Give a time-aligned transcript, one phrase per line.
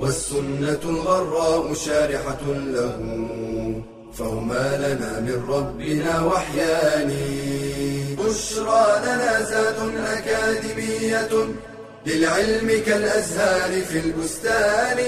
[0.00, 2.96] والسنة الغراء شارحة له
[4.12, 7.10] فهما لنا من ربنا وحيان.
[8.18, 11.32] بشرى لنا زاد أكاديمية
[12.06, 14.98] للعلم كالأزهار في البستان.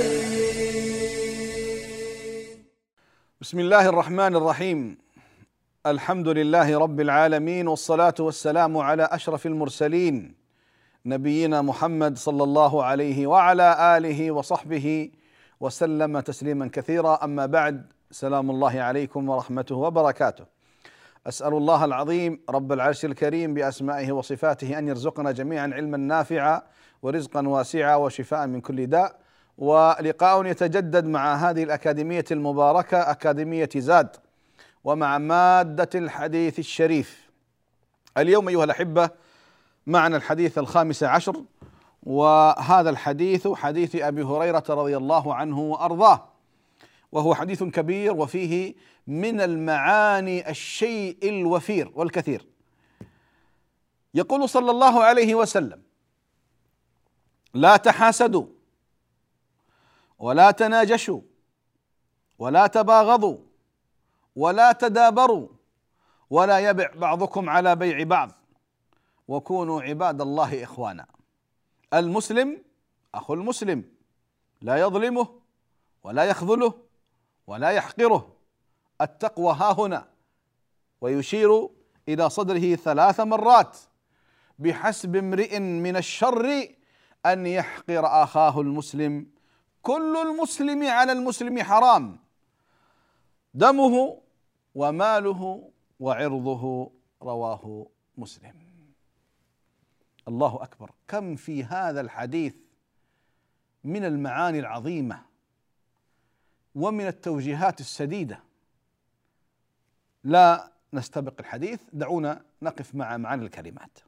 [3.40, 4.98] بسم الله الرحمن الرحيم.
[5.86, 10.41] الحمد لله رب العالمين والصلاة والسلام على أشرف المرسلين.
[11.06, 15.10] نبينا محمد صلى الله عليه وعلى آله وصحبه
[15.60, 17.24] وسلم تسليما كثيرا.
[17.24, 20.44] أما بعد سلام الله عليكم ورحمته وبركاته.
[21.26, 26.62] أسأل الله العظيم رب العرش الكريم بأسمائه وصفاته أن يرزقنا جميعا علما نافعا
[27.02, 29.18] ورزقا واسعا وشفاء من كل داء.
[29.58, 34.16] ولقاء يتجدد مع هذه الأكاديمية المباركة أكاديمية زاد
[34.84, 37.30] ومع مادة الحديث الشريف.
[38.18, 39.10] اليوم أيها الأحبة
[39.86, 41.44] معنا الحديث الخامس عشر
[42.02, 46.28] وهذا الحديث حديث أبي هريرة رضي الله عنه وأرضاه
[47.12, 48.74] وهو حديث كبير وفيه
[49.06, 52.46] من المعاني الشيء الوفير والكثير.
[54.14, 55.82] يقول صلى الله عليه وسلم
[57.54, 58.46] لا تحاسدوا
[60.18, 61.20] ولا تناجشوا
[62.38, 63.38] ولا تباغضوا
[64.36, 65.48] ولا تدابروا
[66.30, 68.41] ولا يبع بعضكم على بيع بعض.
[69.28, 71.06] وكونوا عباد الله إخوانا.
[71.94, 72.62] المسلم
[73.14, 73.84] أخو المسلم
[74.62, 75.28] لا يظلمه
[76.04, 76.74] ولا يخذله
[77.46, 78.36] ولا يحقره.
[79.00, 80.08] التقوى ها هنا.
[81.00, 81.68] ويشير
[82.08, 83.78] إلى صدره ثلاث مرات
[84.58, 86.68] بحسب امرئ من الشر
[87.26, 89.26] أن يحقر آخاه المسلم.
[89.82, 92.18] كل المسلم على المسلم حرام.
[93.54, 94.18] دمه
[94.74, 96.90] وماله وعرضه
[97.22, 97.86] رواه
[98.18, 98.71] مسلم.
[100.28, 100.90] الله أكبر.
[101.08, 102.54] كم في هذا الحديث
[103.84, 105.22] من المعاني العظيمة
[106.74, 108.40] ومن التوجيهات السديدة؟
[110.24, 111.80] لا نستبق الحديث.
[111.92, 113.98] دعونا نقف مع معاني الكلمات.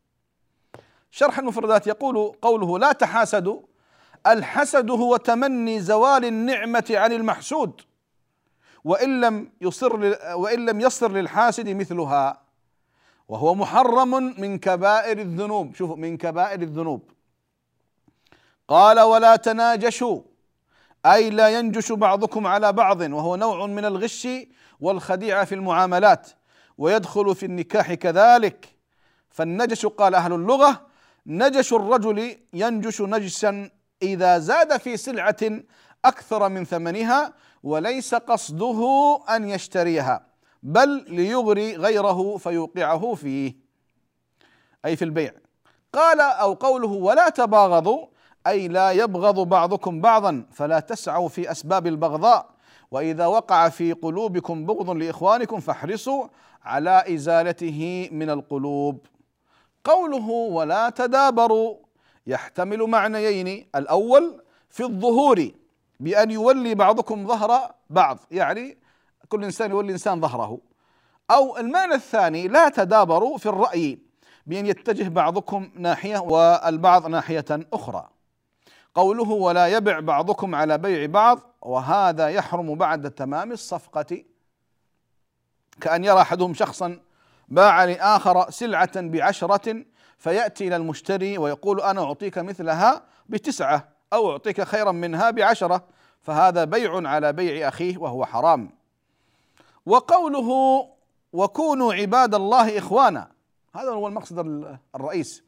[1.11, 3.63] شرح المفردات يقول قوله لا تحاسدوا.
[4.27, 7.81] الحسد هو تمني زوال النعمة عن المحسود.
[8.85, 9.97] وإن لم يصر
[10.35, 12.44] وإن لم يصر للحاسد مثلها
[13.35, 15.75] وهو محرم من كبائر الذنوب.
[15.75, 17.11] شوفوا من كبائر الذنوب.
[18.69, 20.21] قال ولا تناجشوا.
[21.07, 24.29] أي لا ينجش بعضكم على بعض وهو نوع من الغش
[24.81, 26.31] والخديعة في المعاملات
[26.79, 28.69] ويدخل في النكاح كذلك.
[29.31, 30.87] فالنجش قال أهل اللغة
[31.27, 33.71] نجش الرجل ينجش نجسا
[34.03, 35.37] إذا زاد في سلعة
[36.05, 40.34] أكثر من ثمنها وليس قصده أن يشتريها.
[40.65, 43.57] بل ليغري غيره فيوقعه فيه.
[44.85, 45.33] أي في البيع.
[45.93, 48.07] قال أو قوله ولا تباغضوا
[48.47, 52.51] أي لا يبغض بعضكم بعضا فلا تسعوا في أسباب البغضاء.
[52.91, 56.27] وإذا وقع في قلوبكم بغض لإخوانكم فاحرصوا
[56.63, 59.07] على إزالته من القلوب.
[59.85, 61.77] قوله ولا تدابروا
[62.27, 63.67] يحتمل معنيين.
[63.75, 65.51] الأول في الظهور
[66.01, 68.84] بأن يولي بعضكم ظهر بعض يعني
[69.35, 70.59] كل إنسان يولي إنسان ظهره.
[71.31, 73.99] أو المعنى الثاني لا تدابروا في الرأي
[74.47, 78.09] بأن يتجه بعضكم ناحية والبعض ناحية أخرى.
[78.95, 84.25] قوله ولا يبع بعضكم على بيع بعض وهذا يحرم بعد تمام الصفقة.
[85.81, 87.01] كأن يرى أحدهم شخصا
[87.49, 89.85] باع لآخر سلعة بعشرة
[90.19, 95.85] فيأتي إلى المشتري ويقول أنا أعطيك مثلها بتسعة أو أعطيك خيرا منها بعشرة
[96.23, 98.84] فهذا بيع على بيع أخيه وهو حرام.
[99.87, 100.89] وقوله
[101.33, 103.33] وكونوا عباد الله إخوانا.
[103.75, 104.39] هذا هو المقصد
[104.95, 105.45] الرئيس.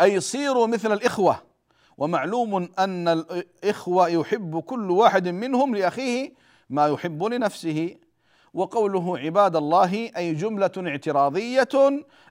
[0.00, 1.42] أي صيروا مثل الإخوة.
[1.98, 6.34] ومعلوم أن الإخوة يحب كل واحد منهم لأخيه
[6.70, 7.96] ما يحب لنفسه.
[8.54, 11.68] وقوله عباد الله أي جملة اعتراضية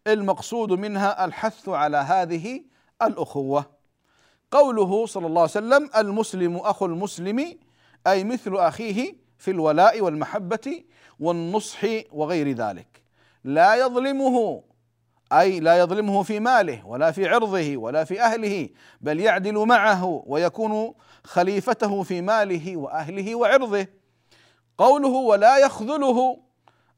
[0.07, 2.63] المقصود منها الحث على هذه
[3.01, 3.65] الأخوة.
[4.51, 7.57] قوله صلى الله عليه وسلم المسلم أخو المسلم
[8.07, 10.83] أي مثل أخيه في الولاء والمحبة
[11.19, 13.03] والنصح وغير ذلك.
[13.43, 14.63] لا يظلمه
[15.31, 18.69] أي لا يظلمه في ماله ولا في عرضه ولا في أهله
[19.01, 20.93] بل يعدل معه ويكون
[21.23, 23.87] خليفته في ماله وأهله وعرضه.
[24.77, 26.37] قوله ولا يخذله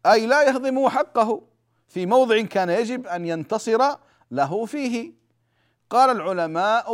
[0.06, 1.42] أي لا يهضم حقه
[1.88, 3.96] في موضع كان يجب أن ينتصر
[4.32, 5.14] له فيه.
[5.90, 6.88] قال العلماء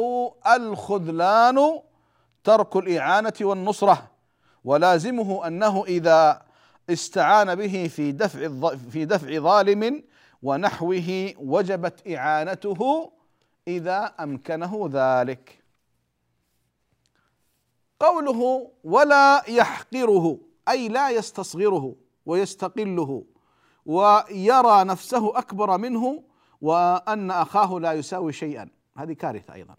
[0.56, 1.80] الخذلان
[2.44, 4.13] ترك الإعانة والنصرة.
[4.66, 6.42] ولازمه أنه إذا
[6.90, 10.04] استعان به في دفع في دفع ظالم
[10.44, 13.12] ونحوه وجبت إعانته
[13.68, 15.64] إذا أمكنه ذلك.
[18.00, 20.38] قوله ولا يحقره
[20.70, 21.96] أي لا يستصغره
[22.26, 23.24] ويستقله
[23.86, 26.24] ويرى نفسه أكبر منه
[26.62, 28.70] وأن أخاه لا يساوي شيئا.
[28.98, 29.76] هذه كارثة أيضا.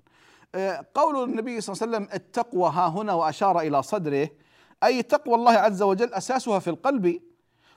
[0.94, 4.28] قول النبي صلى الله عليه وسلم التقوى ها هنا وأشار إلى صدره
[4.84, 7.20] أي تقوى الله عز وجل أساسها في القلب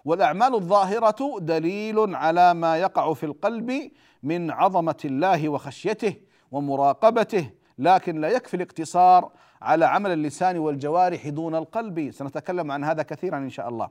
[0.06, 3.92] والأعمال الظاهرة دليل على ما يقع في القلب
[4.24, 6.16] من عظمة الله وخشيته
[6.52, 12.12] ومراقبته لكن لا يكفي الاقتصار على عمل اللسان والجوارح دون القلب.
[12.12, 13.90] سنتكلم عن هذا كثيرا إن شاء الله.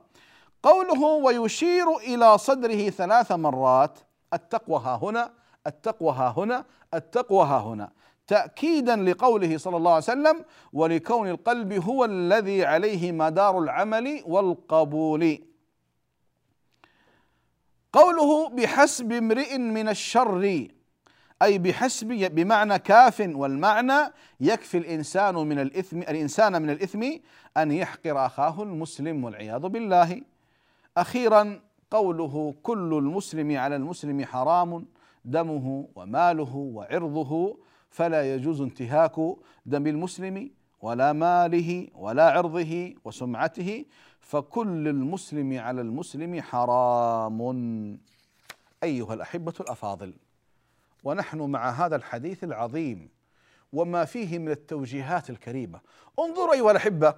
[0.63, 3.99] قوله ويشير إلى صدره ثلاث مرات
[4.33, 5.31] التقوى ها هنا
[5.67, 7.89] التقوى ها هنا التقوى ها هنا.
[8.27, 15.39] تأكيدا لقوله صلى الله عليه وسلم ولكون القلب هو الذي عليه مدار العمل والقبول.
[17.93, 20.67] قوله بحسب امرئ من الشر
[21.41, 27.03] أي بحسب بمعنى كاف والمعنى يكفي الإنسان من الإثم الإنسان من الإثم
[27.57, 30.21] أن يحقر أخاه المسلم والعياذ بالله.
[30.97, 34.85] أخيرا قوله كل المسلم على المسلم حرام
[35.25, 37.57] دمه وماله وعرضه
[37.97, 39.15] فلا يجوز انتهاك
[39.65, 40.51] دم المسلم
[40.81, 43.85] ولا ماله ولا عرضه وسمعته
[44.19, 47.39] فكل المسلم على المسلم حرام.
[48.83, 50.13] أيها الأحبة الأفاضل
[51.03, 53.09] ونحن مع هذا الحديث العظيم
[53.73, 55.79] وما فيه من التوجيهات الكريمة.
[56.19, 57.15] انظروا أيها الأحبة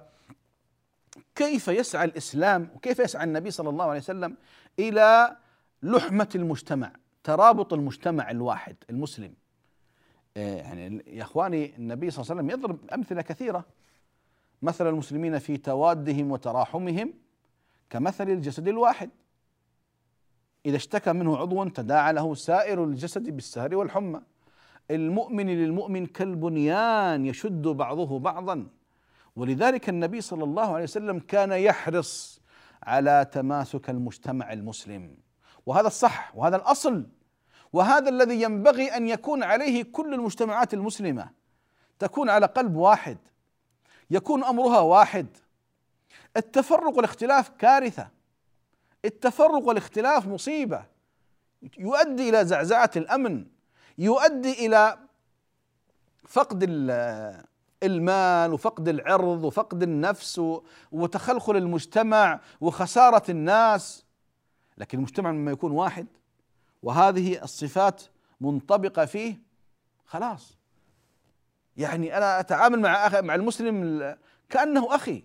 [1.34, 4.36] كيف يسعى الإسلام وكيف يسعى النبي صلى الله عليه وسلم
[4.78, 5.36] إلى
[5.82, 6.92] لحمة المجتمع
[7.24, 9.34] ترابط المجتمع الواحد المسلم.
[10.36, 13.64] يعني يا إخواني النبي صلى الله عليه وسلم يضرب أمثلة كثيرة.
[14.62, 17.12] مثل المسلمين في توادهم وتراحمهم
[17.90, 19.10] كمثل الجسد الواحد.
[20.66, 24.20] إذا اشتكى منه عضو تداعى له سائر الجسد بالسهر والحمى.
[24.90, 28.66] المؤمن للمؤمن كالبنيان يشد بعضه بعضا.
[29.36, 32.40] ولذلك النبي صلى الله عليه وسلم كان يحرص
[32.82, 35.16] على تماسك المجتمع المسلم.
[35.66, 37.06] وهذا الصح وهذا الأصل.
[37.72, 41.30] وهذا الذي ينبغي أن يكون عليه كل المجتمعات المسلمة.
[41.98, 43.18] تكون على قلب واحد.
[44.10, 45.26] يكون أمرها واحد.
[46.36, 48.08] التفرق والاختلاف كارثة.
[49.04, 50.84] التفرق والاختلاف مصيبة.
[51.78, 53.46] يؤدي إلى زعزعة الأمن.
[53.98, 54.98] يؤدي إلى
[56.28, 56.64] فقد
[57.82, 60.40] المال وفقد العرض وفقد النفس
[60.92, 64.04] وتخلخل المجتمع وخسارة الناس.
[64.78, 66.06] لكن المجتمع لما يكون واحد.
[66.82, 68.02] وهذه الصفات
[68.40, 69.42] منطبقة فيه
[70.06, 70.58] خلاص.
[71.76, 74.00] يعني أنا أتعامل مع أخي مع المسلم
[74.48, 75.24] كأنه أخي.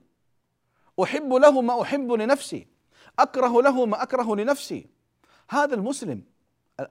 [1.03, 2.67] أحب له ما أحب لنفسي.
[3.19, 4.89] أكره له ما أكره لنفسي.
[5.49, 6.23] هذا المسلم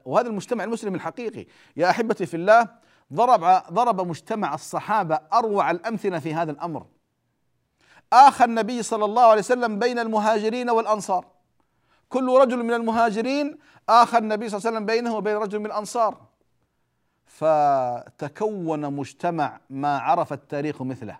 [0.05, 1.47] وهذا المجتمع المسلم الحقيقي.
[1.77, 2.69] يا أحبتي في الله
[3.13, 6.87] ضرب ضرب مجتمع الصحابة أروع الأمثلة في هذا الأمر.
[8.13, 11.34] آخى النبي صلى الله عليه وسلم بين المهاجرين والأنصار.
[12.15, 16.21] كل رجل من المهاجرين آخى النبي صلى الله عليه وسلم بينه وبين رجل من الأنصار.
[17.27, 21.19] فتكون مجتمع ما عرف التاريخ مثله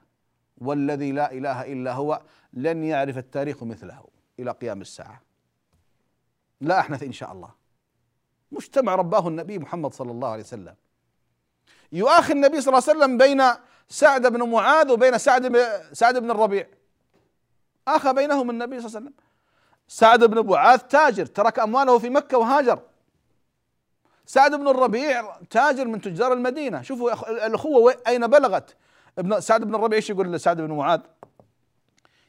[0.59, 2.21] والذي لا إله إلا هو
[2.53, 4.05] لن يعرف التاريخ مثله
[4.39, 5.21] إلى قيام الساعة.
[6.61, 7.51] لا أحنث إن شاء الله.
[8.53, 10.75] مجتمع رباه النبي محمد صلى الله عليه وسلم.
[11.93, 13.43] يؤاخي النبي صلى الله عليه وسلم بين
[13.89, 15.57] سعد بن معاذ وبين سعد
[15.93, 16.67] سعد بن الربيع.
[17.89, 19.24] آخى بينهم النبي صلى الله عليه وسلم.
[19.89, 22.83] سعد بن معاذ تاجر ترك أمواله في مكة وهاجر.
[24.27, 26.83] سعد بن الربيع تاجر من تجار المدينة.
[26.83, 28.77] شوفوا الأخوة أين بلغت؟
[29.19, 31.01] ابن سعد بن الربيع إيش يقول لسعد بن معاذ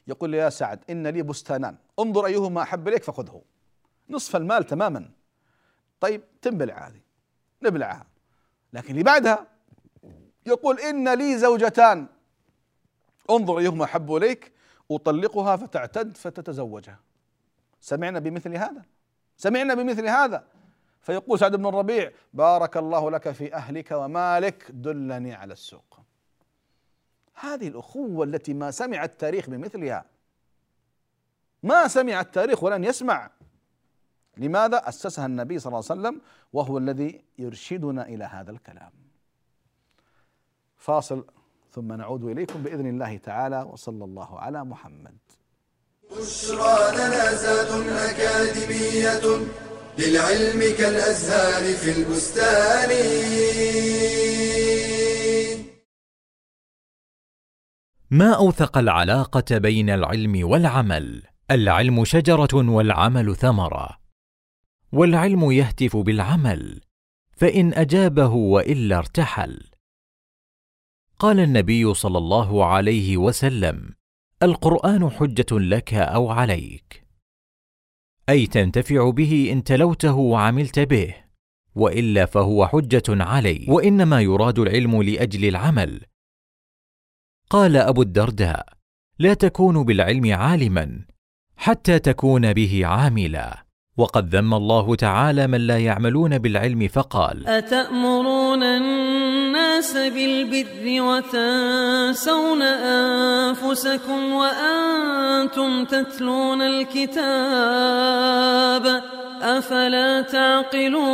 [0.06, 1.76] يقول يا سعد إن لي بستانان.
[1.98, 3.42] انظر أيهما أحب إليك فخذه.
[4.10, 5.10] نصف المال تماما.
[6.00, 7.00] طيب تنبلع هذه.
[7.62, 8.06] نبلعها.
[8.72, 9.46] لكن اللي بعدها
[10.46, 12.06] يقول إن لي زوجتان.
[13.30, 14.52] انظر أيهما أحب إليك.
[14.90, 16.98] أطلقها فتعتد فتتزوجها.
[17.86, 18.82] سمعنا بمثل هذا.
[19.36, 20.44] سمعنا بمثل هذا.
[21.00, 26.00] فيقول سعد بن الربيع بارك الله لك في أهلك ومالك دلني على السوق.
[27.34, 30.04] هذه الأخوة التي ما سمع التاريخ بمثلها.
[31.62, 33.30] ما سمع التاريخ ولن يسمع.
[34.36, 36.20] لماذا؟ أسسها النبي صلى الله عليه وسلم
[36.52, 38.92] وهو الذي يرشدنا إلى هذا الكلام.
[40.76, 41.26] فاصل
[41.72, 45.16] ثم نعود إليكم بإذن الله تعالى وصلى الله على محمد.
[46.10, 46.92] بشرى
[47.36, 49.46] زاد أكاديمية
[49.98, 52.90] للعلم كالأزهار في البستان.
[58.10, 63.98] ما أوثق العلاقة بين العلم والعمل؟ العلم شجرة والعمل ثمرة.
[64.92, 66.80] والعلم يهتف بالعمل
[67.36, 69.70] فإن أجابه وإلا ارتحل.
[71.18, 73.94] قال النبي صلى الله عليه وسلم
[74.42, 77.06] القرآن حجة لك أو عليك.
[78.28, 81.14] أي تنتفع به إن تلوته وعملت به
[81.74, 86.04] وإلا فهو حجة علي وإنما يراد العلم لأجل العمل.
[87.50, 88.68] قال أبو الدرداء
[89.18, 91.04] لا تكون بالعلم عالما
[91.56, 93.66] حتى تكون به عاملا.
[93.96, 98.62] وقد ذم الله تعالى من لا يعملون بالعلم فقال أتأمرون
[99.76, 107.16] الناس بالبر وتنسون أنفسكم وأنتم تتلون الكتاب
[109.42, 111.06] أفلا تعقلون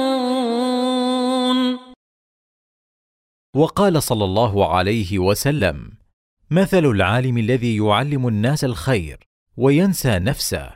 [3.57, 5.91] وقال صلى الله عليه وسلم
[6.51, 10.73] مثل العالم الذي يعلم الناس الخير وينسى نفسه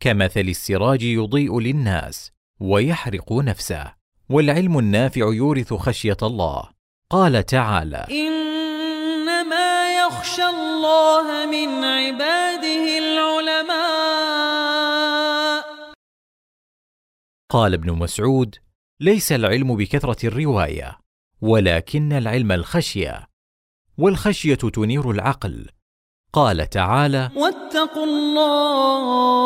[0.00, 3.94] كمثل السراج يضيء للناس ويحرق نفسه
[4.30, 6.79] والعلم النافع يورث خشية الله.
[7.12, 13.80] قال تعالى إنما يخشى الله من عباده العلماء.
[17.50, 18.56] قال ابن مسعود
[19.00, 20.98] ليس العلم بكثرة الرواية
[21.40, 23.26] ولكن العلم الخشية
[23.98, 25.66] والخشية تنير العقل.
[26.32, 29.40] قال تعالى واتقوا الله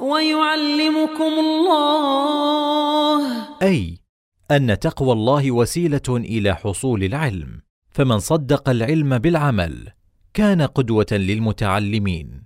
[0.00, 3.20] ويعلمكم الله.
[3.62, 3.99] أي
[4.50, 9.88] أن تقوى الله وسيلة إلى حصول العلم فمن صدق العلم بالعمل
[10.34, 12.44] كان قدوة للمتعلمين.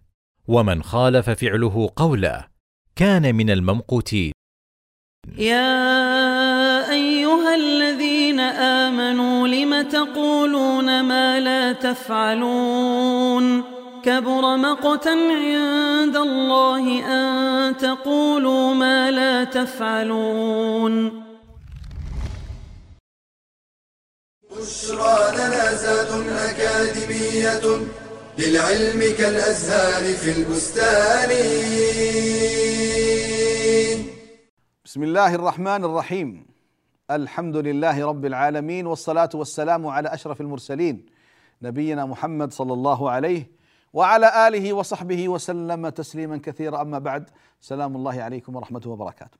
[0.48, 2.44] ومن خالف فعله قوله
[2.96, 4.32] كان من الممقوتين.
[5.38, 13.62] يا أيها الذين آمنوا لم تقولون ما لا تفعلون؟
[14.02, 21.24] كبر مقتا عند الله أن تقولوا ما لا تفعلون.
[24.58, 27.86] بشرى زاد أكاديمية
[28.38, 31.30] للعلم كالأزهار في البستان.
[34.84, 36.46] بسم الله الرحمن الرحيم.
[37.10, 41.06] الحمد لله رب العالمين والصلاة والسلام على أشرف المرسلين
[41.62, 43.50] نبينا محمد صلى الله عليه
[43.92, 46.80] وعلى آله وصحبه وسلم تسليما كثيرا.
[46.80, 47.30] أما بعد
[47.60, 49.38] سلام الله عليكم ورحمته وبركاته.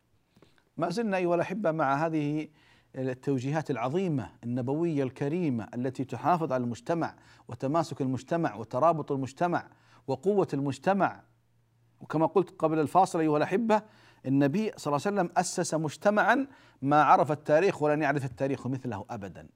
[0.76, 2.48] ما زلنا أيها الأحبة مع هذه
[2.96, 7.14] التوجيهات العظيمة النبوية الكريمة التي تحافظ على المجتمع
[7.48, 9.68] وتماسك المجتمع وترابط المجتمع
[10.06, 11.22] وقوة المجتمع.
[12.00, 13.82] وكما قلت قبل الفاصل أيها الأحبة
[14.26, 16.46] النبي صلى الله عليه وسلم أسس مجتمعا
[16.82, 19.48] ما عرف التاريخ ولن يعرف التاريخ مثله ابدا.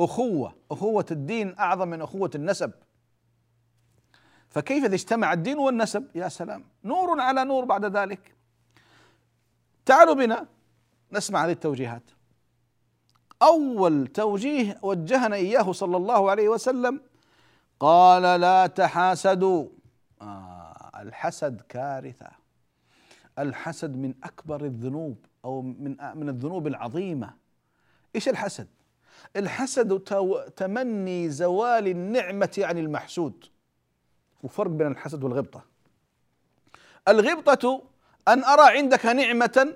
[0.00, 2.72] أخوة أخوة الدين أعظم من أخوة النسب.
[4.48, 8.34] فكيف إذا اجتمع الدين والنسب؟ يا سلام نور على نور بعد ذلك.
[9.84, 10.46] تعالوا بنا
[11.12, 12.02] نسمع هذه التوجيهات.
[13.42, 17.00] أول توجيه وجهنا إياه صلى الله عليه وسلم
[17.80, 19.68] قال لا تحاسدوا.
[20.22, 22.28] آه الحسد كارثة.
[23.38, 27.34] الحسد من أكبر الذنوب أو من من الذنوب العظيمة.
[28.14, 28.68] إيش الحسد؟
[29.36, 29.98] الحسد
[30.56, 33.44] تمني زوال النعمة عن المحسود.
[34.42, 35.64] وفرق بين الحسد والغبطة.
[37.08, 37.82] الغبطة
[38.28, 39.74] أن أرى عندك نعمة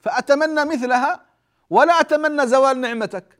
[0.00, 1.23] فأتمنى مثلها
[1.70, 3.38] ولا أتمنى زوال نعمتك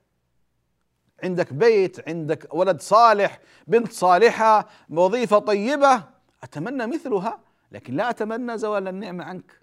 [1.22, 6.04] عندك بيت عندك ولد صالح بنت صالحة وظيفة طيبة
[6.42, 7.40] أتمنى مثلها
[7.72, 9.60] لكن لا أتمنى زوال النعمة عنك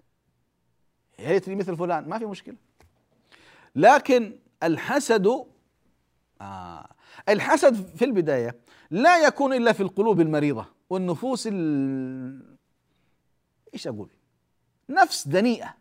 [1.18, 2.56] يا ريتني مثل فلان ما في مشكلة
[3.76, 5.44] لكن الحسد
[6.40, 6.88] آه
[7.28, 8.56] الحسد في البداية
[8.90, 12.56] لا يكون إلا في القلوب المريضة والنفوس ال...
[13.74, 14.10] إيش أقول؟
[14.88, 15.74] نفس دنيئة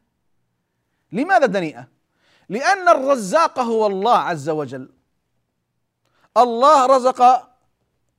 [1.12, 1.88] لماذا دنيئة؟
[2.52, 4.90] لأن الرزاق هو الله عز وجل.
[6.38, 7.50] الله رزق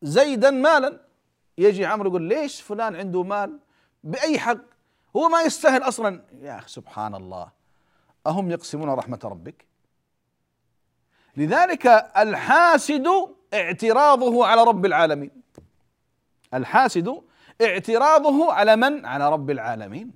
[0.03, 1.01] زيدا مالا.
[1.59, 3.59] يجي عمرو يقول ليش فلان عنده مال؟
[4.05, 4.59] بأي حق؟
[5.17, 6.25] هو ما يستاهل أصلا.
[6.41, 7.51] يا أخي سبحان الله.
[8.27, 9.67] أهم يقسمون رحمة ربك.
[11.37, 11.87] لذلك
[12.17, 13.09] الحاسد
[13.55, 15.43] اعتراضه على رب العالمين.
[16.55, 17.23] الحاسد
[17.63, 20.13] اعتراضه على من؟ على رب العالمين.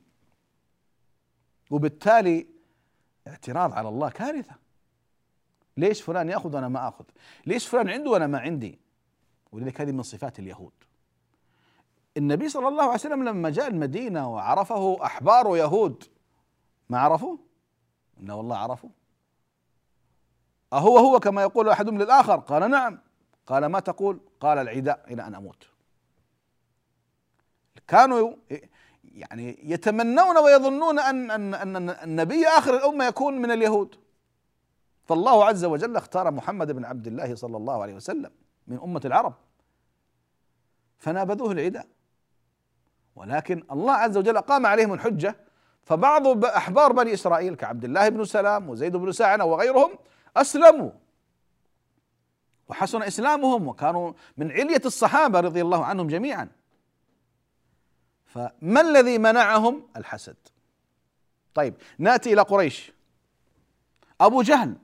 [1.70, 2.55] وبالتالي
[3.26, 4.54] اعتراض على الله كارثة.
[5.76, 7.04] ليش فلان يأخذ وأنا ما أخذ؟
[7.46, 8.78] ليش فلان عنده وأنا ما عندي؟
[9.52, 10.72] ولذلك هذه من صفات اليهود.
[12.16, 16.04] النبي صلى الله عليه وسلم لما جاء المدينة وعرفه أحبار يهود
[16.90, 17.38] ما عرفوه؟
[18.20, 18.90] لا والله عرفوا.
[20.72, 22.98] أهو هو كما يقول أحدهم للآخر قال نعم.
[23.46, 25.68] قال ما تقول؟ قال العداء إلى أن أموت.
[27.88, 28.32] كانوا
[29.16, 33.94] يعني يتمنون ويظنون أن أن أن النبي آخر الأمة يكون من اليهود.
[35.04, 38.30] فالله عز وجل اختار محمد بن عبد الله صلى الله عليه وسلم
[38.66, 39.34] من أمة العرب.
[40.98, 41.86] فنابذوه العداء
[43.16, 45.36] ولكن الله عز وجل أقام عليهم الحجة.
[45.82, 49.90] فبعض أحبار بني إسرائيل كعبد الله بن سلام وزيد بن ساعنة وغيرهم
[50.36, 50.90] أسلموا.
[52.68, 56.48] وحسن إسلامهم وكانوا من علية الصحابة رضي الله عنهم جميعا.
[58.36, 60.36] فما الذي منعهم الحسد؟
[61.54, 62.92] طيب نأتي إلى قريش.
[64.20, 64.76] أبو جهل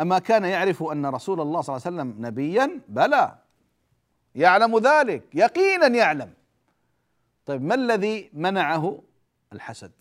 [0.00, 3.34] أما كان يعرف أن رسول الله صلى الله عليه وسلم نبيا؟ بلى.
[4.34, 6.32] يعلم ذلك يقينا يعلم.
[7.46, 9.02] طيب ما الذي منعه
[9.52, 9.92] الحسد؟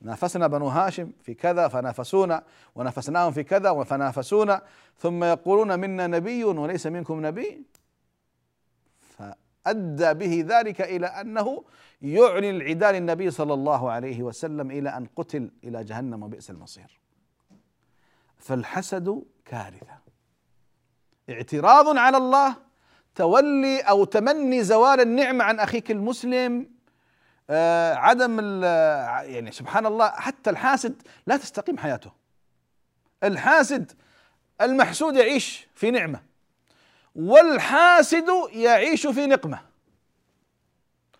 [0.00, 2.44] نافسنا بنو هاشم في كذا فنافسونا.
[2.74, 4.62] ونافسناهم في كذا فنافسونا
[4.98, 7.62] ثم يقولون منا نبي وليس منكم نبي؟
[9.66, 11.64] فأدى به ذلك إلى أنه
[12.02, 17.00] يعلن العداء للنبي صلى الله عليه وسلم إلى أن قتل إلى جهنم وبئس المصير.
[18.38, 19.98] فالحسد كارثة.
[21.30, 22.56] اعتراض على الله
[23.14, 26.70] تولي أو تمني زوال النعمة عن أخيك المسلم
[27.50, 28.62] آه عدم
[29.32, 32.12] يعني سبحان الله حتى الحاسد لا تستقيم حياته.
[33.24, 33.92] الحاسد
[34.60, 36.25] المحسود يعيش في نعمة.
[37.16, 39.60] والحاسد يعيش في نقمة.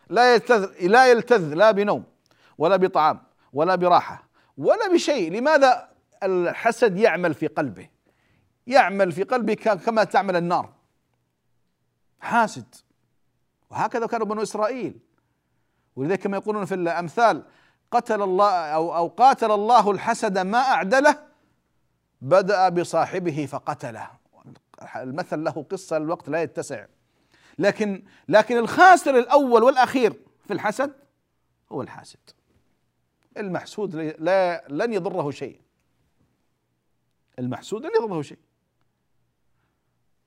[0.09, 2.05] لا يلتذ لا يلتذ لا بنوم
[2.59, 3.23] ولا بطعام
[3.53, 5.33] ولا براحة ولا بشيء.
[5.33, 5.89] لماذا
[6.23, 7.89] الحسد يعمل في قلبه؟
[8.67, 10.73] يعمل في قلبه كما تعمل النار.
[12.21, 12.75] حاسد.
[13.71, 14.99] وهكذا كانوا بنو إسرائيل.
[15.97, 17.43] ولذلك كما يقولون في الأمثال
[17.91, 21.19] قتل الله أو أو قاتل الله الحسد ما أعدله
[22.21, 24.11] بدأ بصاحبه فقتله.
[24.97, 26.87] المثل له قصة الوقت لا يتسع.
[27.59, 30.13] لكن لكن الخاسر الأول والأخير
[30.45, 30.93] في الحسد
[31.73, 32.19] هو الحاسد.
[33.37, 35.61] المحسود لا لن يضره شيء.
[37.39, 38.39] المحسود لن يضره شيء.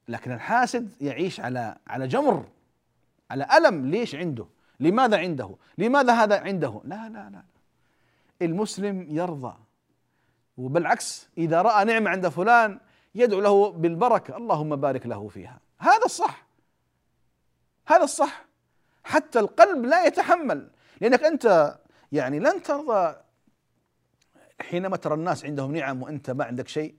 [0.08, 2.50] لكن الحاسد يعيش على على جمر
[3.32, 3.86] على ألم.
[3.86, 4.46] ليش عنده؟
[4.80, 7.44] لماذا عنده؟ لماذا هذا عنده؟ لا لا لا.
[8.42, 9.58] المسلم يرضى.
[10.58, 12.80] وبالعكس إذا رأى نعمة عند فلان
[13.20, 15.60] يدعو له بالبركة اللهم بارك له فيها.
[15.80, 16.48] هذا الصح.
[17.86, 18.46] هذا الصح.
[19.04, 20.72] حتى القلب لا يتحمل.
[21.02, 21.78] لأنك أنت
[22.12, 23.16] يعني لن ترضى
[24.62, 26.96] حينما ترى الناس عندهم نعم وأنت ما عندك شيء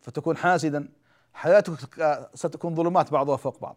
[0.00, 0.88] فتكون حاسدا.
[1.34, 3.76] حياتك ستكون ظلمات بعضها فوق بعض.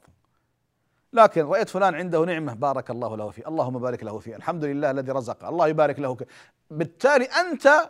[1.13, 3.47] لكن رأيت فلان عنده نعمة بارك الله له فيه.
[3.47, 4.36] اللهم بارك له فيه.
[4.36, 6.17] الحمد لله الذي رزق الله يبارك له
[6.71, 7.89] بالتالي أنت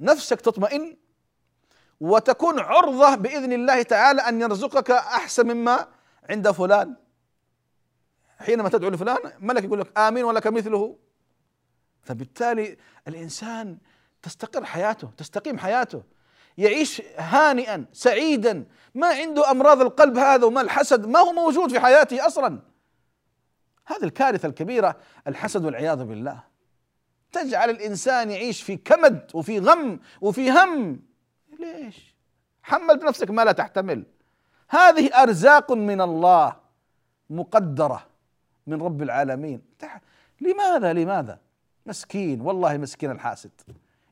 [0.00, 0.96] نفسك تطمئن
[2.00, 5.88] وتكون عرضة بإذن الله تعالى أن يرزقك أحسن مما
[6.30, 6.96] عند فلان.
[8.38, 10.96] حينما تدعو لفلان ملك يقول لك آمين ولك مثله.
[12.02, 12.76] فبالتالي
[13.08, 13.78] الإنسان
[14.22, 16.02] تستقر حياته تستقيم حياته.
[16.58, 18.64] يعيش هانئا سعيدا.
[18.94, 22.62] ما عنده أمراض القلب هذا وما الحسد ما هو موجود في حياته أصلا.
[23.86, 26.44] هذه الكارثة الكبيرة الحسد والعياذ بالله.
[27.32, 31.02] تجعل الإنسان يعيش في كمد وفي غم وفي هم.
[31.60, 32.14] ليش؟
[32.62, 34.04] حمل بنفسك ما لا تحتمل.
[34.68, 36.56] هذه أرزاق من الله
[37.30, 38.06] مقدرة
[38.66, 39.62] من رب العالمين.
[40.40, 41.38] لماذا؟ لماذا؟
[41.86, 43.50] مسكين والله مسكين الحاسد.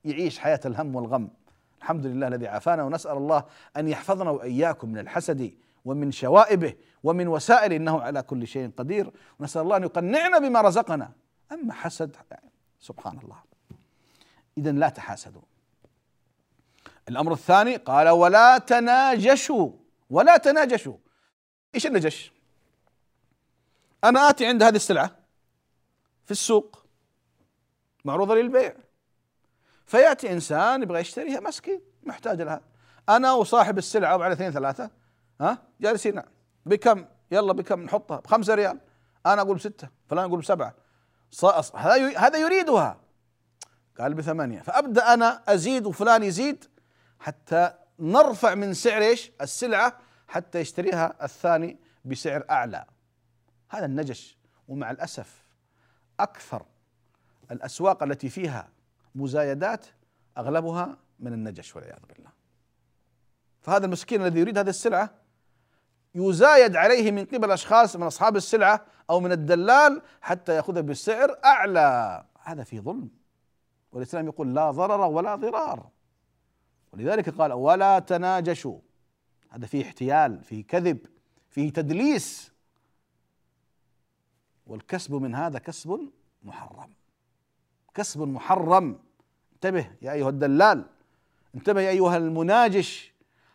[0.04, 1.30] يعيش حياة الهم والغم.
[1.78, 3.44] الحمد لله الذي عافانا ونسأل الله
[3.76, 9.12] أن يحفظنا وإياكم من الحسد ومن شوائبه ومن وسائل إنه على كل شيء قدير.
[9.38, 11.10] ونسأل الله أن يقنعنا بما رزقنا.
[11.52, 12.16] أما حسد
[12.80, 13.36] سبحان الله.
[14.58, 15.42] اذا لا تحاسدوا.
[17.10, 19.70] الأمر الثاني قال ولا تناجشوا
[20.10, 20.96] ولا تناجشوا.
[21.74, 22.32] إيش النجش؟
[24.04, 25.16] أنا آتي عند هذه السلعة
[26.24, 26.84] في السوق
[28.04, 28.74] معروضة للبيع.
[29.86, 32.60] فيأتي إنسان يبغى يشتريها مسكين محتاج لها.
[33.08, 34.90] أنا وصاحب السلعة وعلى اثنين ثلاثة
[35.40, 36.22] ها جالسين.
[36.66, 38.80] بكم؟ يلا بكم نحطها؟ بخمسة ريال.
[39.26, 40.74] أنا أقول بستة فلان يقول بسبعة.
[42.16, 43.00] هذا يريدها.
[43.98, 44.60] قال بثمانية.
[44.60, 46.64] فأبدأ أنا أزيد وفلان يزيد.
[47.20, 52.84] حتى نرفع من سعر إيش؟ السلعة حتى يشتريها الثاني بسعر أعلى.
[53.68, 54.38] هذا النجش.
[54.68, 55.42] ومع الأسف
[56.20, 56.66] أكثر
[57.50, 58.68] الأسواق التي فيها
[59.14, 59.86] مزايدات
[60.38, 62.30] أغلبها من النجش والعياذ بالله.
[63.60, 65.10] فهذا المسكين الذي يريد هذه السلعة
[66.14, 72.24] يزايد عليه من قبل اشخاص من أصحاب السلعة أو من الدلال حتى ياخذها بالسعر أعلى.
[72.42, 73.08] هذا في ظلم.
[73.92, 75.88] والإسلام يقول لا ضرر ولا ضرار.
[76.92, 78.78] ولذلك قال ولا تناجشوا.
[79.50, 81.06] هذا فيه احتيال فيه كذب
[81.50, 82.52] فيه تدليس.
[84.66, 86.10] والكسب من هذا كسب
[86.42, 86.92] محرم.
[87.94, 88.98] كسب محرم.
[89.52, 90.86] انتبه يا أيها الدلال.
[91.54, 93.12] انتبه يا أيها المناجش.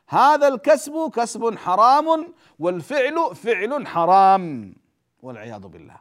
[0.07, 4.75] هذا الكسب كسب حرام والفعل فعل حرام
[5.21, 5.97] والعياذ بالله.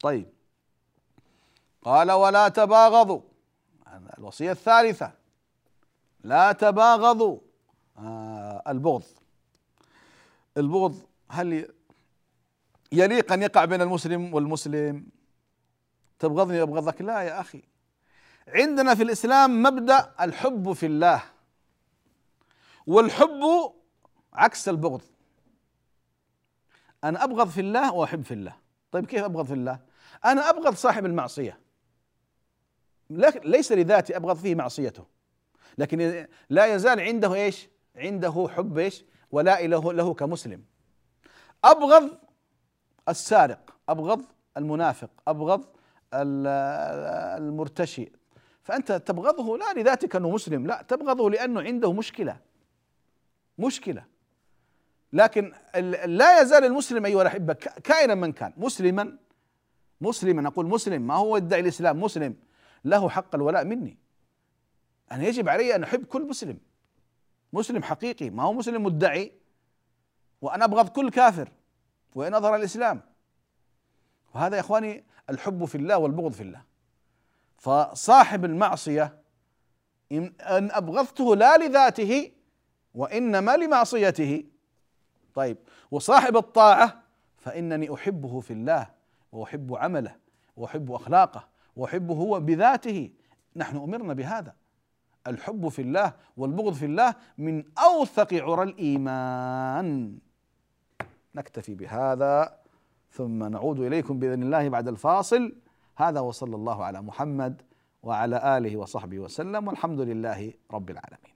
[0.00, 0.26] طيب.
[1.82, 3.20] قال ولا تباغضوا.
[4.18, 5.21] الوصية الثالثة.
[6.24, 7.38] لا تباغضوا.
[7.98, 9.02] آه البغض.
[10.56, 11.74] البغض هل
[12.92, 15.06] يليق أن يقع بين المسلم والمسلم؟
[16.18, 17.62] تبغضني أبغضك؟ لا يا أخي.
[18.48, 21.22] عندنا في الإسلام مبدأ الحب في الله
[22.86, 23.72] والحب
[24.32, 25.02] عكس البغض.
[27.04, 28.56] أنا أبغض في الله وأحب في الله.
[28.92, 29.80] طيب كيف أبغض في الله؟
[30.24, 31.60] أنا أبغض صاحب المعصية.
[33.44, 35.11] ليس لذاتي أبغض فيه معصيته.
[35.78, 40.64] لكن لا يزال عنده إيش؟ عنده حب إيش؟ ولاء له له كمسلم.
[41.64, 42.10] أبغض
[43.08, 44.22] السارق أبغض
[44.56, 45.64] المنافق أبغض
[46.14, 48.12] المرتشي.
[48.62, 52.36] فأنت تبغضه لا لذاتك أنه مسلم لا تبغضه لأنه عنده مشكلة.
[53.58, 54.04] مشكلة.
[55.12, 55.52] لكن
[56.04, 57.52] لا يزال المسلم أيها الأحبة
[57.84, 59.18] كائنا من كان مسلما
[60.00, 62.36] مسلما أقول مسلم ما هو يدعي الإسلام مسلم.
[62.84, 63.98] له حق الولاء مني.
[65.12, 66.58] أنا يجب علي أن أحب كل مسلم.
[67.52, 69.32] مسلم حقيقي ما هو مسلم مدعي.
[70.42, 71.48] وأنا أبغض كل كافر.
[72.14, 73.00] وإن أظهر الإسلام.
[74.34, 76.62] وهذا يا إخواني الحب في الله والبغض في الله.
[77.56, 79.22] فصاحب المعصية
[80.12, 82.32] أن أبغضته لا لذاته
[82.94, 84.44] وإنما لمعصيته.
[85.34, 85.56] طيب
[85.90, 87.02] وصاحب الطاعة
[87.36, 88.90] فإنني أحبه في الله
[89.32, 90.16] وأحب عمله
[90.56, 93.10] وأحب أخلاقه وأحبه هو بذاته.
[93.56, 94.54] نحن أمرنا بهذا.
[95.26, 100.18] الحب في الله والبغض في الله من أوثق عرى الإيمان
[101.34, 102.54] نكتفي بهذا
[103.12, 105.54] ثم نعود إليكم بإذن الله بعد الفاصل
[105.96, 107.62] هذا وصلى الله على محمد
[108.02, 111.32] وعلى آله وصحبه وسلم والحمد لله رب العالمين.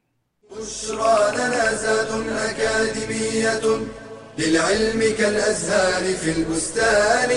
[0.51, 3.87] بشرى لنا أكاديمية
[4.39, 7.31] للعلم كالأزهار في البستان.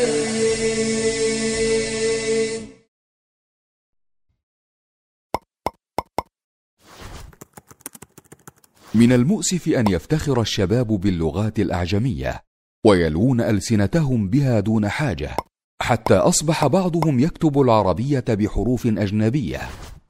[8.95, 12.41] من المؤسف أن يفتخر الشباب باللغات الأعجمية
[12.85, 15.35] ويلوون ألسنتهم بها دون حاجة
[15.81, 19.59] حتى أصبح بعضهم يكتب العربية بحروف أجنبية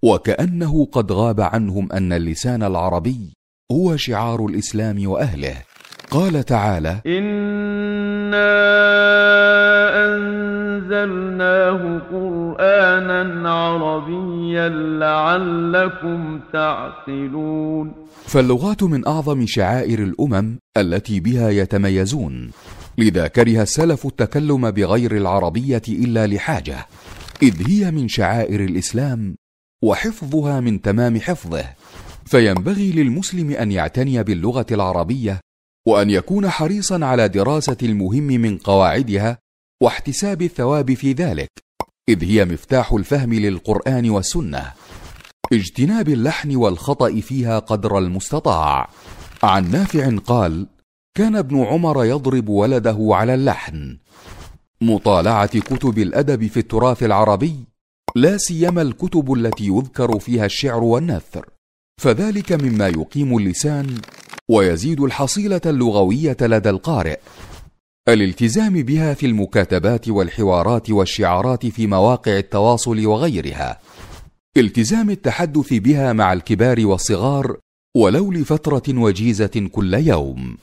[0.03, 3.33] وكأنه قد غاب عنهم أن اللسان العربي
[3.71, 5.55] هو شعار الإسلام وأهله.
[6.11, 8.39] قال تعالى أنا
[10.15, 14.69] أنزلناه قرآنا عربيا
[14.99, 17.91] لعلكم تعقلون.
[18.25, 22.51] فاللغات من أعظم شعائر الأمم التي بها يتميزون.
[22.97, 26.87] لذا كره السلف التكلم بغير العربية إلا لحاجة.
[27.41, 29.35] إذ هي من شعائر الإسلام
[29.83, 31.65] وحفظها من تمام حفظه.
[32.25, 35.39] فينبغي للمسلم أن يعتني باللغة العربية
[35.87, 39.37] وأن يكون حريصا على دراسة المهم من قواعدها
[39.83, 41.49] واحتساب الثواب في ذلك.
[42.09, 44.73] إذ هي مفتاح الفهم للقرآن والسنة.
[45.53, 48.89] اجتناب اللحن والخطأ فيها قدر المستطاع.
[49.43, 50.67] عن نافع قال
[51.17, 53.97] كان ابن عمر يضرب ولده على اللحن.
[54.81, 57.55] مطالعة كتب الأدب في التراث العربي
[58.15, 61.49] لا سيما الكتب التي يذكر فيها الشعر والنثر.
[62.01, 63.97] فذلك مما يقيم اللسان
[64.49, 67.19] ويزيد الحصيلة اللغوية لدى القارئ.
[68.13, 73.79] الالتزام بها في المكاتبات والحوارات والشعارات في مواقع التواصل وغيرها.
[74.57, 77.57] التزام التحدث بها مع الكبار والصغار
[77.97, 80.57] ولو لفترة وجيزة كل يوم.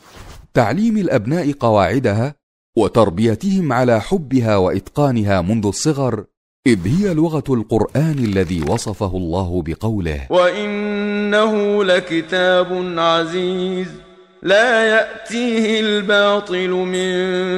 [0.55, 2.35] تعليم الأبناء قواعدها
[2.79, 6.25] وتربيتهم على حبها وإتقانها منذ الصغر
[6.67, 10.27] إذ هي لغة القرآن الذي وصفه الله بقوله.
[10.31, 14.06] وإنه لكتاب عزيز.
[14.47, 17.13] لا يأتيه الباطل من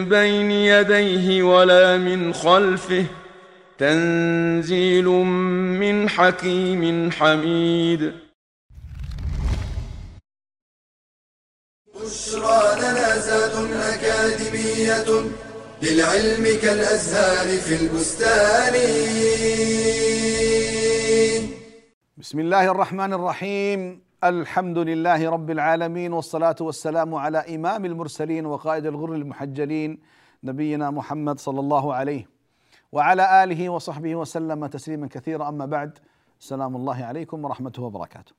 [0.09, 3.07] بين يديه ولا من خلفه.
[3.79, 8.13] تنزيل من حكيم حميد.
[11.95, 13.55] بشرى لنا زاد
[13.93, 15.11] أكاديمية
[15.83, 18.75] للعلم كالأزهار في البستان.
[22.17, 24.08] بسم الله الرحمن الرحيم.
[24.25, 29.99] الحمد لله رب العالمين والصلاة والسلام على إمام المرسلين وقائد الغر المحجلين
[30.45, 32.29] نبينا محمد صلى الله عليه
[32.93, 35.99] وعلى آله وصحبه وسلم تسليما كثيرا أما بعد
[36.39, 38.33] سلام الله عليكم ورحمته وبركاته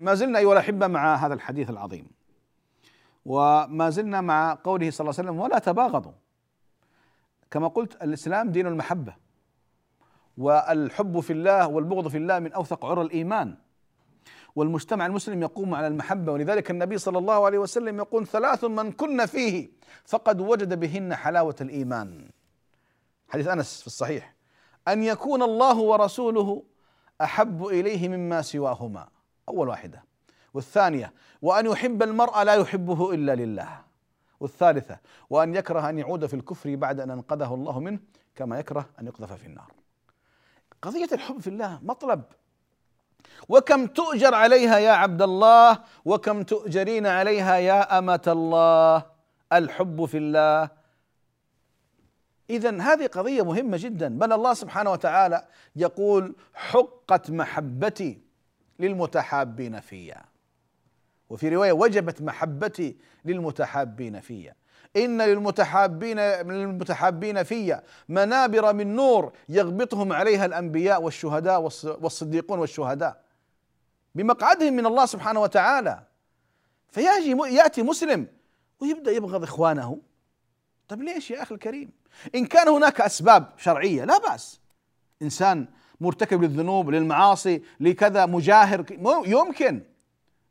[0.00, 2.06] ما زلنا أيها الأحبة مع هذا الحديث العظيم
[3.24, 6.12] وما زلنا مع قوله صلى الله عليه وسلم ولا تباغضوا
[7.50, 9.14] كما قلت الإسلام دين المحبة
[10.38, 13.56] والحب في الله والبغض في الله من أوثق عرى الإيمان
[14.56, 16.32] والمجتمع المسلم يقوم على المحبة.
[16.32, 19.70] ولذلك النبي صلى الله عليه وسلم يقول ثلاث من كن فيه
[20.04, 22.30] فقد وجد بهن حلاوة الإيمان.
[23.28, 24.34] حديث أنس في الصحيح.
[24.88, 26.62] أن يكون الله ورسوله
[27.20, 29.08] أحب إليه مما سواهما.
[29.48, 30.04] أول واحدة.
[30.54, 31.12] والثانية
[31.42, 33.84] وأن يحب المرء لا يحبه إلا لله.
[34.40, 34.98] والثالثة
[35.30, 37.98] وأن يكره أن يعود في الكفر بعد أن أنقذه الله منه
[38.34, 39.72] كما يكره أن يقذف في النار.
[40.82, 42.22] قضية الحب في الله مطلب.
[43.48, 49.02] وكم تؤجر عليها يا عبد الله وكم تؤجرين عليها يا أمة الله.
[49.52, 50.70] الحب في الله.
[52.50, 54.18] إذا هذه قضية مهمة جدا.
[54.18, 58.18] بل الله سبحانه وتعالى يقول حقت محبتي
[58.78, 60.24] للمتحابين فيا.
[61.30, 64.54] وفي رواية وجبت محبتي للمتحابين فيا.
[64.96, 73.24] إن للمتحابين للمتحابين فيا منابر من نور يغبطهم عليها الأنبياء والشهداء والصديقون والشهداء.
[74.14, 76.02] بمقعدهم من الله سبحانه وتعالى.
[76.88, 78.26] فيجي يأتي مسلم
[78.80, 79.98] ويبدأ يبغض إخوانه.
[80.88, 81.90] طيب ليش يا أخي الكريم؟
[82.34, 84.60] إن كان هناك أسباب شرعية لا بأس.
[85.22, 85.66] إنسان
[86.00, 88.84] مرتكب للذنوب للمعاصي لكذا مجاهر
[89.26, 89.82] يمكن.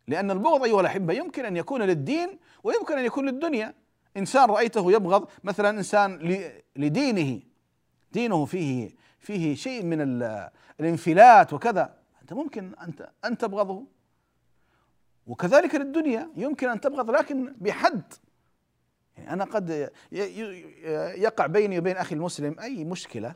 [0.08, 3.73] لأن البغض أيها الأحبة يمكن أن يكون للدين ويمكن أن يكون للدنيا.
[4.17, 6.39] إنسان رأيته يبغض مثلا إنسان
[6.76, 7.41] لدينه
[8.12, 10.02] دينه فيه فيه شيء من
[10.80, 13.86] الانفلات وكذا أنت ممكن أنت أن تبغضه.
[15.28, 18.13] وكذلك للدنيا يمكن أن تبغض لكن بحد.
[19.17, 19.91] يعني أنا قد
[21.17, 23.36] يقع بيني وبين أخي المسلم أي مشكلة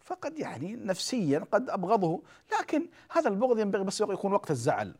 [0.00, 2.22] فقد يعني نفسيا قد أبغضه
[2.60, 4.94] لكن هذا البغض ينبغي بس يكون وقت الزعل.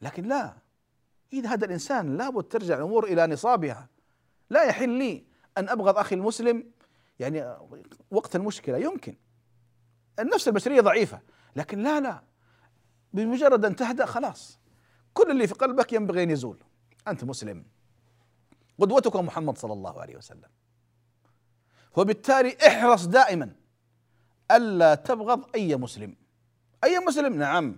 [0.00, 0.56] لكن لا.
[1.32, 3.88] إذا هذا الإنسان لابد ترجع الأمور إلى نصابها.
[4.50, 5.24] لا يحل لي
[5.58, 6.64] أن أبغض أخي المسلم.
[7.18, 7.56] يعني
[8.10, 9.16] وقت المشكلة يمكن.
[10.18, 11.20] النفس البشرية ضعيفة
[11.56, 12.22] لكن لا لا.
[13.12, 14.58] بمجرد أن تهدأ خلاص.
[15.14, 16.58] كل اللي في قلبك ينبغي أن يزول.
[17.08, 17.64] أنت مسلم.
[18.78, 20.48] قدوتك محمد صلى الله عليه وسلم.
[21.96, 23.52] وبالتالي احرص دائما
[24.50, 26.16] ألا تبغض أي مسلم.
[26.84, 27.76] أي مسلم؟ نعم.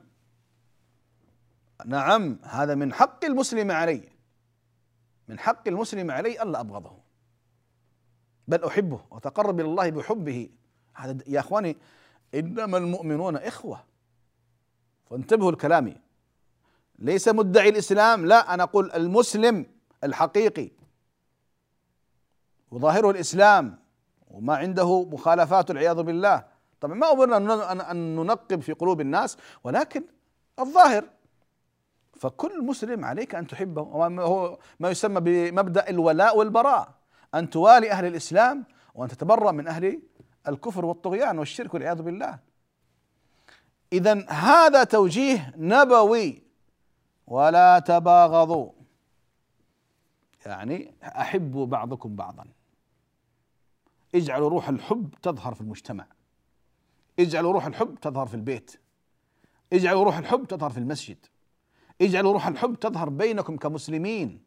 [1.85, 4.09] نعم هذا من حق المسلم علي.
[5.29, 6.99] من حق المسلم علي ألا أبغضه.
[8.49, 10.49] بل أحبه وأتقرب إلى الله بحبه.
[10.95, 11.77] هذا يا إخواني
[12.35, 13.85] إنما المؤمنون إخوة.
[15.11, 15.97] فانتبهوا لكلامي
[16.99, 18.27] ليس مدعي الإسلام.
[18.27, 19.67] لا أنا أقول المسلم
[20.05, 20.71] الحقيقي.
[22.71, 23.79] وظاهره الإسلام.
[24.29, 26.45] وما عنده مخالفات والعياذ بالله.
[26.81, 29.37] طبعا ما أمرنا أن ننقب في قلوب الناس.
[29.65, 30.05] ولكن
[30.59, 31.05] الظاهر
[32.23, 36.95] فكل مسلم عليك أن تحبه وهو ما يسمى بمبدأ الولاء والبراء
[37.35, 40.03] أن توالي أهل الإسلام وأن تتبرأ من أهل
[40.49, 42.39] الكفر والطغيان والشرك والعياذ بالله.
[43.93, 46.43] اذا هذا توجيه نبوي.
[47.27, 48.71] ولا تباغضوا.
[50.47, 52.45] يعني أحبوا بعضكم بعضا.
[54.15, 56.07] اجعلوا روح الحب تظهر في المجتمع.
[57.19, 58.81] اجعلوا روح الحب تظهر في البيت.
[59.73, 61.27] اجعلوا روح الحب تظهر في المسجد.
[62.01, 64.43] اجعلوا روح الحب تظهر بينكم كمسلمين.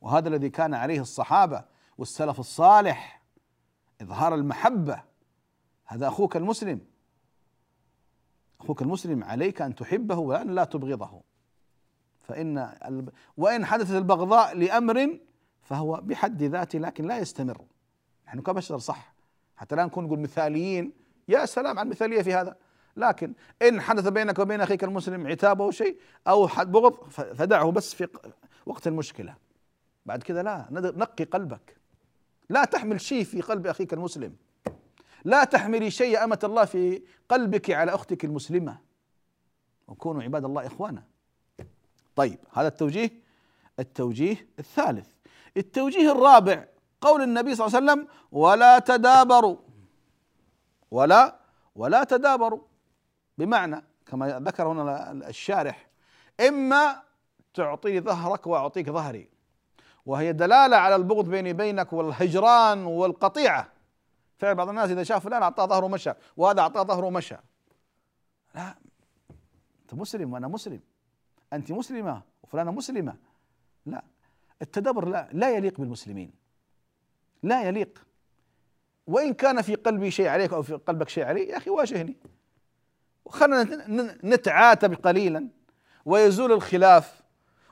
[0.00, 1.64] وهذا الذي كان عليه الصحابة
[1.98, 3.22] والسلف الصالح
[4.02, 5.02] إظهار المحبة.
[5.86, 6.80] هذا أخوك المسلم.
[8.60, 11.20] أخوك المسلم عليك أن تحبه وأن لا تبغضه.
[12.20, 12.72] فإن
[13.36, 15.18] وإن حدثت البغضاء لأمر
[15.62, 17.64] فهو بحد ذاته لكن لا يستمر.
[18.26, 19.14] نحن كبشر صح.
[19.56, 20.92] حتى لا نكون نقول مثاليين.
[21.28, 22.56] يا سلام على المثالية في هذا.
[22.96, 25.96] لكن إن حدث بينك وبين أخيك المسلم عتاب أو شيء
[26.28, 28.08] أو بغض فدعه بس في
[28.66, 29.34] وقت المشكلة.
[30.06, 31.76] بعد كذا لا نقي قلبك.
[32.48, 34.36] لا تحمل شيء في قلب أخيك المسلم.
[35.24, 38.78] لا تحملي شيء يا أمة الله في قلبك على أختك المسلمة.
[39.88, 41.02] وكونوا عباد الله إخوانا.
[42.16, 43.10] طيب هذا التوجيه
[43.78, 45.08] التوجيه الثالث.
[45.56, 46.64] التوجيه الرابع
[47.00, 49.56] قول النبي صلى الله عليه وسلم ولا تدابروا.
[50.90, 51.36] ولا
[51.74, 52.60] ولا تدابروا.
[53.38, 55.86] بمعنى كما ذكر هنا الشارح
[56.48, 57.02] إما
[57.54, 59.28] تعطيني ظهرك وأعطيك ظهري
[60.06, 63.68] وهي دلالة على البغض بيني بينك والهجران والقطيعة.
[64.38, 67.36] فعل بعض الناس إذا شاف فلان أعطاه ظهره ومشى وهذا أعطاه ظهره ومشى.
[68.54, 68.74] لا
[69.82, 70.80] أنت مسلم وأنا مسلم.
[71.52, 73.16] أنت مسلمة وفلانة مسلمة.
[73.86, 74.02] لا
[74.62, 76.32] التدبر لا لا يليق بالمسلمين.
[77.42, 78.06] لا يليق.
[79.06, 82.16] وإن كان في قلبي شيء عليك أو في قلبك شيء علي يا أخي واجهني.
[83.24, 83.62] وخلنا
[84.24, 85.48] نتعاتب قليلا
[86.04, 87.22] ويزول الخلاف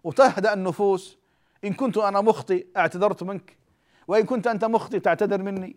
[0.05, 1.19] وتهدأ النفوس.
[1.65, 3.57] إن كنت أنا مخطئ اعتذرت منك
[4.09, 5.77] وإن كنت أنت مخطئ تعتذر مني.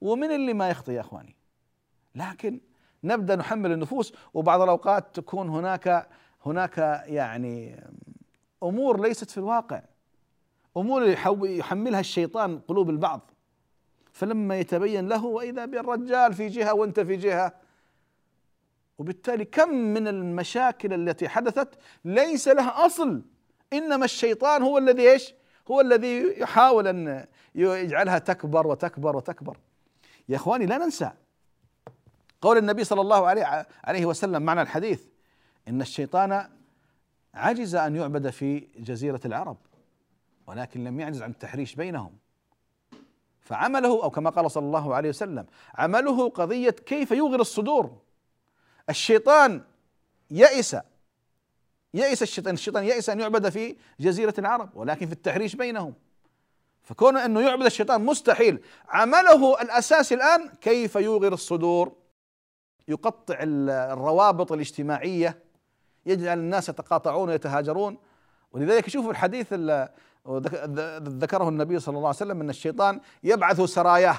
[0.00, 1.36] ومن اللي ما يخطئ يا أخواني؟
[2.14, 2.60] لكن
[3.04, 6.08] نبدأ نحمل النفوس وبعض الأوقات تكون هناك
[6.46, 7.84] هناك يعني
[8.62, 9.82] أمور ليست في الواقع.
[10.76, 13.30] أمور يحملها الشيطان قلوب البعض.
[14.12, 17.54] فلما يتبين له وإذا بالرجال في جهة وأنت في جهة
[18.98, 21.68] وبالتالي كم من المشاكل التي حدثت
[22.04, 23.22] ليس لها أصل
[23.72, 25.34] إنما الشيطان هو الذي إيش؟
[25.70, 29.56] هو الذي يحاول أن يجعلها تكبر وتكبر وتكبر.
[30.28, 31.10] يا إخواني لا ننسى
[32.40, 35.02] قول النبي صلى الله عليه عليه وسلم معنى الحديث
[35.68, 36.48] إن الشيطان
[37.34, 39.56] عجز أن يعبد في جزيرة العرب
[40.46, 42.18] ولكن لم يعجز عن التحريش بينهم
[43.40, 48.03] فعمله أو كما قال صلى الله عليه وسلم عمله قضية كيف يوغر الصدور
[48.90, 49.62] الشيطان
[50.30, 50.76] يئس
[51.94, 55.94] يئس الشيطان الشيطان يئس أن يعبد في جزيرة العرب ولكن في التحريش بينهم.
[56.82, 58.60] فكون أنه يعبد الشيطان مستحيل.
[58.88, 61.92] عمله الاساسي الآن كيف يوغر الصدور؟
[62.88, 65.38] يقطع الروابط الاجتماعية
[66.06, 67.98] يجعل الناس يتقاطعون ويتهاجرون.
[68.52, 69.52] ولذلك شوفوا الحديث
[71.02, 74.18] ذكره النبي صلى الله عليه وسلم أن الشيطان يبعث سراياه.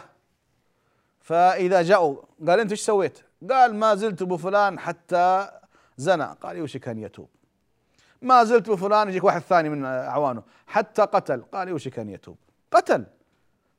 [1.25, 2.15] فإذا جاءوا
[2.47, 5.49] قال أنت إيش سويت؟ قال ما زلت بفلان حتى
[5.97, 6.27] زنى.
[6.41, 7.29] قال يوشك ان يتوب؟
[8.21, 10.43] ما زلت بفلان يجيك واحد ثاني من أعوانه.
[10.67, 11.41] حتى قتل.
[11.41, 12.37] قال يوشك ان يتوب؟
[12.71, 13.05] قتل.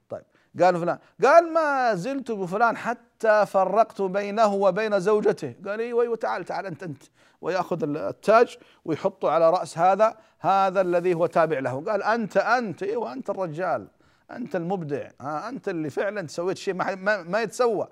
[0.08, 0.22] طيب
[0.62, 5.54] قال فلان قال ما زلت بفلان حتى فرقت بينه وبين زوجته.
[5.66, 7.02] قال إيوه إيوه تعال تعال أنت أنت.
[7.40, 11.84] ويأخذ التاج ويحطه على رأس هذا هذا الذي هو تابع له.
[11.84, 12.82] قال أنت أنت.
[12.82, 13.88] إيوه أنت الرجال.
[14.30, 17.88] أنت المبدع ها أنت اللي فعلا سويت شيء ما, ما, ما يتسوى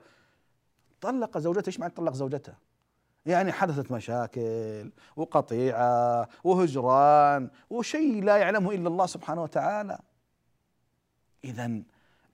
[1.00, 2.54] طلق زوجته إيش معنى طلق زوجته؟
[3.26, 9.98] يعني حدثت مشاكل وقطيعة وهجران وشيء لا يعلمه إلا الله سبحانه وتعالى.
[11.44, 11.82] اذا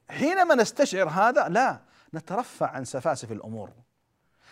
[0.08, 1.80] حينما نستشعر هذا لا
[2.14, 3.70] نترفع عن سفاسف الأمور.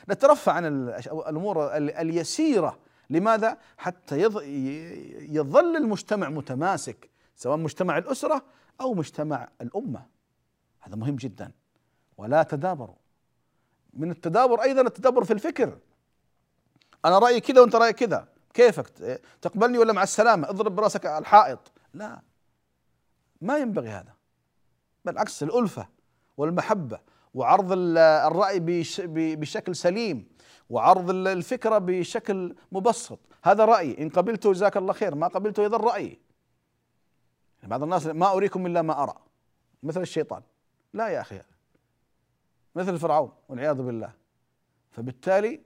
[0.09, 0.67] نترفع عن
[1.07, 2.79] الأمور اليسيرة
[3.11, 4.19] لماذا؟ حتى
[5.31, 8.45] يظل المجتمع متماسك سواء مجتمع الأسرة
[8.81, 10.07] أو مجتمع الأمة.
[10.81, 11.53] هذا مهم جدا.
[12.17, 12.97] ولا تدابروا.
[13.93, 15.79] من التدابر أيضا التدبر في الفكر.
[17.05, 18.29] أنا رأيي كذا وأنت رأيك كذا.
[18.55, 21.73] كيفك؟ تقبلني ولا مع السلامة؟ اضرب برأسك على الحائط.
[21.95, 22.21] لا.
[23.41, 24.15] ما ينبغي هذا.
[25.05, 25.89] بالعكس الألفة
[26.37, 27.01] والمحبة
[27.35, 28.61] وعرض الرأي
[29.37, 30.29] بشكل سليم
[30.71, 33.19] وعرض الفكرة بشكل مبسط.
[33.43, 34.03] هذا رأيي.
[34.03, 35.15] إن قبلته جزاك الله خير.
[35.15, 36.19] ما قبلته اذا رأيي.
[37.69, 39.15] بعض الناس ما أريكم إلا ما أرى
[39.83, 40.43] مثل الشيطان.
[40.93, 41.43] لا يا أخي
[42.75, 44.13] مثل فرعون والعياذ بالله.
[44.91, 45.61] فبالتالي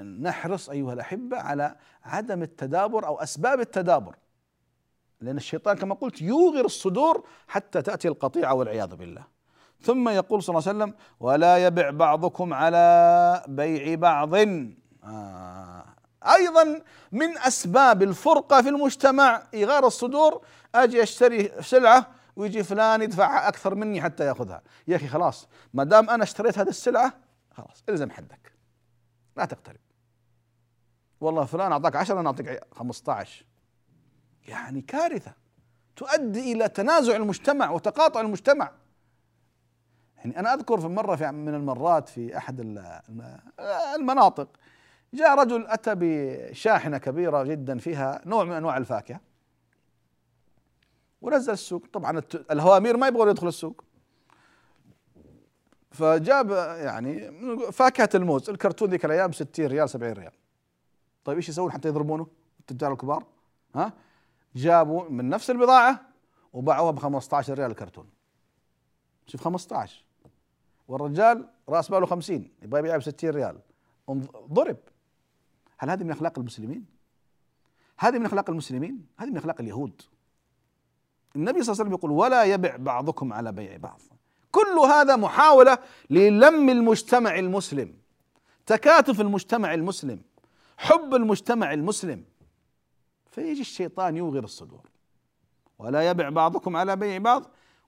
[0.00, 4.16] نحرص أيها الأحبة على عدم التدابر أو أسباب التدابر
[5.20, 9.24] لأن الشيطان كما قلت يوغر الصدور حتى تأتي القطيعة والعياذ بالله.
[9.80, 14.34] ثم يقول صلى الله عليه وسلم ولا يبع بعضكم على بيع بعض.
[15.04, 15.84] آه.
[16.22, 20.42] أيضا من أسباب الفرقة في المجتمع إيغار الصدور
[20.74, 24.62] أجي أشتري سلعة ويجي فلان يدفع أكثر مني حتى يأخذها.
[24.88, 27.12] يا أخي خلاص ما دام أنا اشتريت هذه السلعة
[27.52, 28.52] خلاص إلزم حدك.
[29.36, 29.80] لا تقترب.
[31.20, 33.44] والله فلان أعطاك 10 أنا أعطيك 15
[34.48, 35.32] يعني كارثة.
[35.96, 38.72] تؤدي إلى تنازع المجتمع وتقاطع المجتمع.
[40.16, 42.60] يعني أنا أذكر في مرة في من المرات في أحد
[43.96, 44.48] المناطق
[45.14, 49.20] جاء رجل أتى بشاحنة كبيرة جدا فيها نوع من أنواع الفاكهة.
[51.20, 51.86] ونزل السوق.
[51.92, 53.84] طبعا الهوامير ما يبغون يدخل السوق.
[55.90, 57.30] فجاب يعني
[57.72, 60.32] فاكهة الموز الكرتون ذيك الأيام 60 ريال 70 ريال.
[61.24, 62.26] طيب إيش يسوون حتى يضربونه؟
[62.60, 63.26] التجار الكبار
[63.74, 63.92] ها؟
[64.56, 66.00] جابوا من نفس البضاعة
[66.52, 68.10] وباعوها ب 15 ريال الكرتون.
[69.26, 70.04] شوف 15
[70.88, 73.58] والرجال رأس ماله 50 يبغى يبيعها ب 60 ريال
[74.52, 74.76] ضرب.
[75.78, 76.86] هل هذه من أخلاق المسلمين؟
[77.98, 80.02] هذه من أخلاق المسلمين؟ هذه من أخلاق اليهود.
[81.38, 84.00] النبي صلى الله عليه وسلم يقول ولا يبع بعضكم على بيع بعض.
[84.50, 85.78] كل هذا محاولة
[86.10, 87.94] للم المجتمع المسلم
[88.66, 90.20] تكاتف المجتمع المسلم
[90.76, 92.24] حب المجتمع المسلم.
[93.30, 94.86] فيجي الشيطان يوغر الصدور.
[95.78, 97.44] ولا يبع بعضكم على بيع بعض.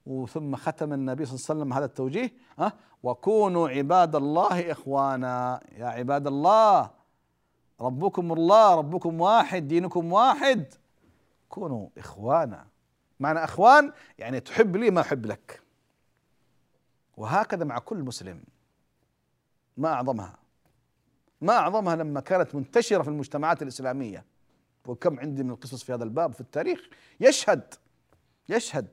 [0.06, 2.72] وثم ختم النبي صلى الله عليه وسلم هذا التوجيه ها؟
[3.02, 5.60] وكونوا عباد الله إخوانا.
[5.76, 6.90] يا عباد الله
[7.80, 10.74] ربكم الله ربكم واحد دينكم واحد.
[11.48, 12.66] كونوا إخوانا.
[13.20, 15.62] معنى أخوان يعني تحب لي ما أحب لك.
[17.16, 18.42] وهكذا مع كل مسلم.
[19.76, 20.38] ما أعظمها.
[21.40, 24.24] ما أعظمها لما كانت منتشرة في المجتمعات الإسلامية.
[24.86, 26.80] وكم عندي من القصص في هذا الباب في التاريخ.
[27.20, 27.74] يشهد
[28.48, 28.88] يشهد.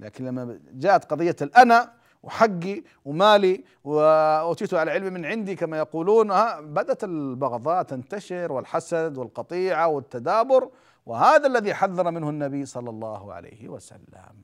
[0.00, 1.92] لكن لما جاءت قضية الأنا
[2.22, 6.28] وحقي ومالي وأوتيت على علم من عندي كما يقولون
[6.60, 10.70] بدأت البغضاء تنتشر والحسد والقطيعة والتدابر
[11.10, 14.34] وهذا الذي حذر منه النبي صلى الله عليه وسلم.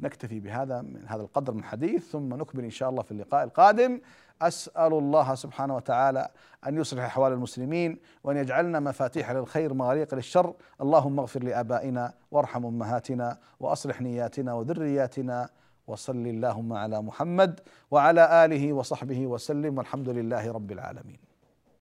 [0.00, 4.00] نكتفي بهذا من هذا القدر من حديث ثم نكمل إن شاء الله في اللقاء القادم.
[4.42, 6.28] أسأل الله سبحانه وتعالى
[6.66, 10.54] أن يصلح أحوال المسلمين وأن يجعلنا مفاتيح للخير مغاليق للشر.
[10.80, 15.48] اللهم اغفر لآبائنا وارحم أمهاتنا وأصلح نياتنا وذرياتنا
[15.86, 17.60] وصل اللهم على محمد
[17.90, 21.33] وعلى آله وصحبه وسلم والحمد لله رب العالمين.